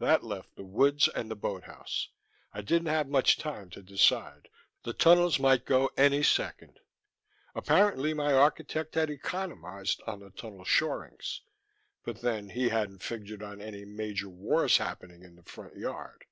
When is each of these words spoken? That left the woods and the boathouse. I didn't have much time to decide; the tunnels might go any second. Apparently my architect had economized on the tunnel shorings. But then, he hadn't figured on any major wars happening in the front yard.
That 0.00 0.24
left 0.24 0.56
the 0.56 0.64
woods 0.64 1.06
and 1.06 1.30
the 1.30 1.36
boathouse. 1.36 2.08
I 2.52 2.62
didn't 2.62 2.88
have 2.88 3.06
much 3.06 3.36
time 3.36 3.70
to 3.70 3.80
decide; 3.80 4.48
the 4.82 4.92
tunnels 4.92 5.38
might 5.38 5.64
go 5.64 5.88
any 5.96 6.24
second. 6.24 6.80
Apparently 7.54 8.12
my 8.12 8.32
architect 8.32 8.96
had 8.96 9.08
economized 9.08 10.02
on 10.04 10.18
the 10.18 10.30
tunnel 10.30 10.64
shorings. 10.64 11.42
But 12.02 12.22
then, 12.22 12.48
he 12.48 12.70
hadn't 12.70 13.04
figured 13.04 13.40
on 13.40 13.60
any 13.60 13.84
major 13.84 14.28
wars 14.28 14.78
happening 14.78 15.22
in 15.22 15.36
the 15.36 15.44
front 15.44 15.76
yard. 15.76 16.24